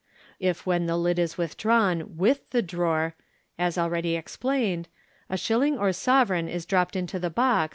If 0.39 0.65
when 0.65 0.87
the 0.87 0.97
lid 0.97 1.19
is 1.19 1.37
withdrawn 1.37 2.17
with 2.17 2.49
the 2.49 2.63
drawer, 2.63 3.13
as 3.59 3.77
already 3.77 4.15
explained, 4.15 4.87
a 5.29 5.37
shilling 5.37 5.77
or 5.77 5.93
sovereign 5.93 6.49
is 6.49 6.65
dropped 6.65 6.95
into 6.95 7.19
the 7.19 7.29
box. 7.29 7.69